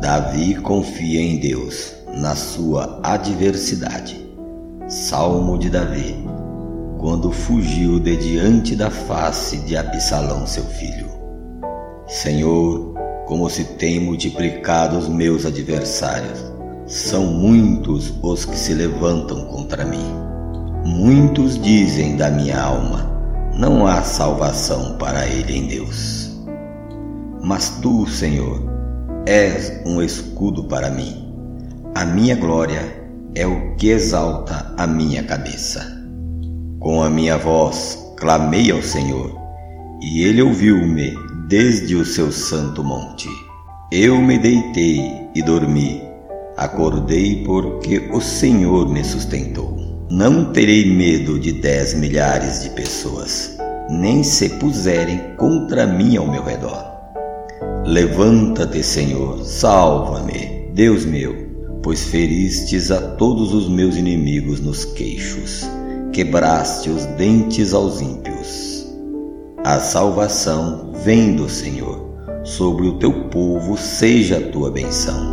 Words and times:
Davi 0.00 0.54
confia 0.54 1.20
em 1.20 1.38
Deus 1.38 1.92
na 2.16 2.34
sua 2.34 3.00
adversidade. 3.02 4.18
Salmo 4.88 5.58
de 5.58 5.68
Davi, 5.68 6.16
quando 6.98 7.30
fugiu 7.30 8.00
de 8.00 8.16
diante 8.16 8.74
da 8.74 8.88
face 8.90 9.58
de 9.58 9.76
Absalão, 9.76 10.46
seu 10.46 10.64
filho. 10.64 11.06
Senhor, 12.06 12.94
como 13.26 13.50
se 13.50 13.62
têm 13.62 14.00
multiplicado 14.00 14.96
os 14.96 15.06
meus 15.06 15.44
adversários. 15.44 16.50
São 16.86 17.26
muitos 17.26 18.12
os 18.22 18.46
que 18.46 18.56
se 18.56 18.72
levantam 18.72 19.44
contra 19.48 19.84
mim. 19.84 20.12
Muitos 20.84 21.60
dizem 21.60 22.16
da 22.16 22.30
minha 22.30 22.60
alma: 22.60 23.08
não 23.54 23.86
há 23.86 24.02
salvação 24.02 24.96
para 24.96 25.26
ele 25.28 25.58
em 25.58 25.66
Deus. 25.66 26.30
Mas 27.42 27.78
tu, 27.80 28.06
Senhor, 28.08 28.69
és 29.26 29.80
um 29.84 30.02
escudo 30.02 30.64
para 30.64 30.90
mim. 30.90 31.32
A 31.94 32.04
minha 32.04 32.36
glória 32.36 32.80
é 33.34 33.46
o 33.46 33.74
que 33.76 33.90
exalta 33.90 34.72
a 34.76 34.86
minha 34.86 35.22
cabeça. 35.22 35.84
Com 36.78 37.02
a 37.02 37.10
minha 37.10 37.36
voz 37.36 38.12
clamei 38.16 38.70
ao 38.70 38.82
Senhor, 38.82 39.38
e 40.00 40.24
ele 40.24 40.42
ouviu-me 40.42 41.14
desde 41.48 41.94
o 41.96 42.04
seu 42.04 42.32
santo 42.32 42.82
monte. 42.82 43.28
Eu 43.92 44.20
me 44.20 44.38
deitei 44.38 45.28
e 45.34 45.42
dormi, 45.42 46.02
acordei 46.56 47.44
porque 47.44 48.08
o 48.12 48.20
Senhor 48.20 48.88
me 48.88 49.04
sustentou. 49.04 49.78
Não 50.10 50.52
terei 50.52 50.90
medo 50.92 51.38
de 51.38 51.52
dez 51.52 51.94
milhares 51.94 52.62
de 52.62 52.70
pessoas, 52.70 53.56
nem 53.88 54.22
se 54.22 54.48
puserem 54.48 55.36
contra 55.36 55.86
mim 55.86 56.16
ao 56.16 56.26
meu 56.26 56.44
redor. 56.44 56.99
Levanta-te, 57.84 58.82
Senhor, 58.82 59.42
salva-me, 59.44 60.70
Deus 60.74 61.04
meu, 61.04 61.34
pois 61.82 62.04
feristes 62.04 62.90
a 62.90 63.00
todos 63.00 63.54
os 63.54 63.68
meus 63.68 63.96
inimigos 63.96 64.60
nos 64.60 64.84
queixos, 64.84 65.64
quebraste 66.12 66.90
os 66.90 67.04
dentes 67.16 67.72
aos 67.72 68.00
ímpios. 68.00 68.86
A 69.64 69.78
salvação 69.78 70.92
vem 71.04 71.36
do 71.36 71.48
Senhor. 71.48 72.08
Sobre 72.44 72.86
o 72.86 72.98
teu 72.98 73.28
povo 73.28 73.76
seja 73.76 74.38
a 74.38 74.50
tua 74.50 74.70
benção. 74.70 75.29